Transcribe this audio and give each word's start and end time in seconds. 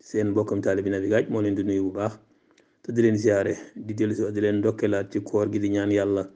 seen 0.00 0.30
mbokkam 0.32 0.60
taalibi 0.62 0.90
Nabi 0.90 1.08
Gadj 1.08 1.28
moo 1.30 1.42
leen 1.42 1.54
di 1.54 1.62
nuyu 1.62 1.82
bu 1.90 1.92
baax 1.98 2.12
te 2.82 2.92
di 2.92 3.02
leen 3.02 3.16
ziare 3.18 3.56
di 3.74 3.94
dellusi 3.94 4.32
di 4.32 4.40
leen 4.40 4.56
ndokkelaat 4.62 5.10
ci 5.12 5.20
koor 5.22 5.46
gi 5.52 5.58
di 5.58 5.68
ñaan 5.70 5.90
yàlla 5.92 6.28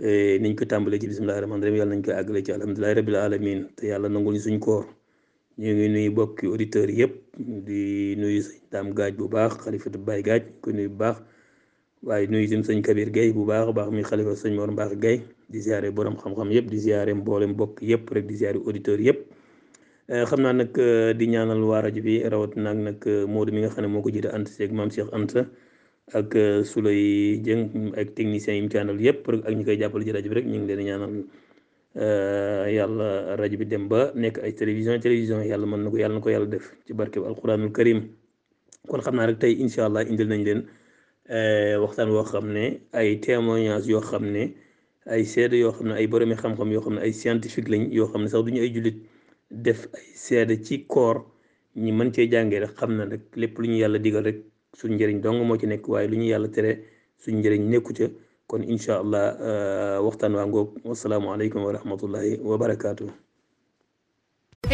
e, 0.00 0.38
niñ 0.40 0.54
ko 0.56 0.64
tàmbalee 0.66 1.00
ci 1.00 1.06
bismillahi 1.08 1.40
rahmaani 1.44 1.62
rahim 1.62 1.76
yàlla 1.80 1.94
nañ 1.94 2.02
koy 2.04 2.14
àggale 2.14 2.44
ci 2.44 2.52
alhamdulilahi 2.52 2.94
rabbil 2.98 3.14
alamin 3.16 3.60
te 3.76 3.86
yàlla 3.86 4.08
nangul 4.08 4.34
ñu 4.34 4.40
suñ 4.42 4.58
koor 4.58 4.84
ñu 5.58 5.70
ngi 5.72 5.88
nuyu 5.94 6.10
bokki 6.12 6.46
auditeurs 6.46 6.92
yëpp 7.00 7.14
di 7.66 8.14
nuyu 8.20 8.40
sëñ 8.46 8.58
Dame 8.70 8.92
gaaj 8.96 9.12
bu 9.16 9.28
baax 9.28 9.52
xalifatu 9.64 9.98
Baye 9.98 10.22
Gadj 10.22 10.44
ko 10.62 10.70
nuyu 10.72 10.90
bu 10.90 10.96
baax 10.98 11.16
waaye 12.06 12.26
nuyu 12.26 12.44
itam 12.48 12.62
sëñ 12.64 12.82
Kabir 12.82 13.10
gay 13.10 13.32
bu 13.32 13.44
baax 13.44 13.68
a 13.68 13.72
baax 13.72 13.88
muy 13.92 14.04
xalifa 14.04 14.32
sëñ 14.42 14.52
Mor 14.56 14.70
Mbaax 14.72 14.92
gay 15.02 15.18
di 15.50 15.58
ziare 15.60 15.90
borom 15.92 16.16
xam-xam 16.16 16.48
yëpp 16.50 16.66
di 16.70 16.78
ziare 16.80 17.12
mboolem 17.14 17.52
bokk 17.56 17.78
yëpp 17.82 18.08
rek 18.14 18.26
di 18.28 18.34
ziare 18.34 18.58
auditeurs 18.58 19.04
yëpp 19.08 19.20
Eh, 20.08 20.22
xam 20.24 20.38
naa 20.46 20.52
nag 20.54 20.70
eh, 20.78 21.10
di 21.18 21.26
ñaanal 21.34 21.58
waa 21.68 21.80
rajo 21.82 21.98
bi 22.06 22.22
rawatina 22.22 22.70
ak 22.70 22.78
nag 22.88 22.98
eh, 23.10 23.26
Modou 23.26 23.50
mi 23.52 23.58
nga 23.60 23.74
xam 23.74 23.82
ne 23.82 23.88
moo 23.90 24.02
ko 24.06 24.10
jiite 24.14 24.30
si 24.46 24.54
Seck 24.54 24.70
maam 24.70 24.86
Cheikh 24.88 25.10
Anta 25.10 25.42
ak 26.14 26.30
Souley 26.70 27.42
Dieng 27.42 27.90
ak 27.98 28.14
techniciens 28.14 28.54
yi 28.54 28.62
mu 28.62 28.68
ci 28.70 28.78
àndal 28.78 29.00
yëpp 29.02 29.26
ak 29.46 29.50
ñu 29.56 29.64
koy 29.66 29.74
jàppale 29.80 30.04
ci 30.06 30.12
rajo 30.14 30.28
bi 30.30 30.34
rek 30.38 30.46
ñu 30.46 30.58
ngi 30.62 30.68
leen 30.70 30.78
di 30.78 30.84
ñaanal 30.88 31.14
yàlla 32.76 33.34
rajo 33.36 33.56
bi 33.58 33.66
dem 33.66 33.84
ba 33.90 34.00
nekk 34.14 34.36
ay 34.46 34.52
télévision 34.54 34.94
télévision 35.02 35.42
yàlla 35.42 35.66
mën 35.66 35.80
na 35.82 35.88
ko 35.90 35.96
yàlla 35.98 36.14
na 36.22 36.22
ko 36.22 36.30
yàlla 36.30 36.48
def 36.54 36.66
ci 36.86 36.92
barke 36.94 37.18
bi 37.20 37.26
alquranul 37.26 37.72
karim 37.74 37.98
kon 38.86 39.02
xam 39.02 39.16
naa 39.18 39.26
rek 39.26 39.40
tey 39.42 39.58
allah 39.86 40.02
indil 40.06 40.28
nañ 40.30 40.40
leen 40.46 40.60
waxtaan 41.82 42.12
woo 42.14 42.22
xam 42.30 42.46
ne 42.54 42.78
ay 42.94 43.18
témoignages 43.18 43.88
yoo 43.90 44.00
xam 44.06 44.24
ne 44.34 44.54
ay 45.10 45.22
seede 45.26 45.58
yoo 45.58 45.72
xam 45.74 45.88
ne 45.90 45.94
ay 45.98 46.06
boromi 46.06 46.36
xam-xam 46.38 46.70
yoo 46.70 46.82
xam 46.86 46.94
ne 46.94 47.00
ay 47.06 47.12
scientifique 47.20 47.66
lañ 47.72 47.82
yoo 47.90 48.06
xam 48.10 48.22
ne 48.22 48.28
sax 48.30 48.44
du 48.46 48.50
ñu 48.54 48.62
ay 48.62 48.70
jullit. 48.72 48.96
def 49.50 49.86
ay 49.96 50.04
seede 50.24 50.54
ci 50.64 50.84
koor 50.92 51.16
ñi 51.82 51.90
mën 51.96 52.10
cee 52.14 52.28
jàngee 52.32 52.60
rek 52.62 52.72
xam 52.78 52.90
na 52.98 53.04
rek 53.12 53.22
lépp 53.40 53.54
lu 53.60 53.66
ñu 53.70 53.76
yàlla 53.82 53.98
digal 54.04 54.24
rek 54.28 54.38
suñ 54.78 54.90
njëriñ 54.94 55.18
dong 55.24 55.38
moo 55.46 55.58
ci 55.60 55.66
nekk 55.68 55.84
waaye 55.92 56.06
lu 56.10 56.16
ñu 56.20 56.26
yàlla 56.32 56.48
tere 56.56 56.70
suñ 57.22 57.34
njëriñ 57.38 57.62
nekku 57.72 57.90
ca 57.98 58.06
kon 58.48 58.62
incha 58.72 58.92
allah 59.02 59.26
euh, 59.48 59.96
waxtaan 60.06 60.36
waa 60.38 60.46
ngoog 60.50 60.68
wasalaamualeykum 60.88 61.60
wa 61.66 61.74
rahmatullahi 61.78 62.32
wa 62.48 62.54
barakaatu. 62.62 63.04